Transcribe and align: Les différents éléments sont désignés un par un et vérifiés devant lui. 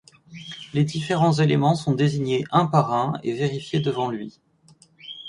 Les 0.73 0.83
différents 0.83 1.33
éléments 1.33 1.75
sont 1.75 1.93
désignés 1.93 2.43
un 2.49 2.65
par 2.65 2.91
un 2.91 3.19
et 3.21 3.33
vérifiés 3.33 3.81
devant 3.81 4.09
lui. 4.09 4.41